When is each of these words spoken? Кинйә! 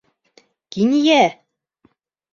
Кинйә! 0.75 1.19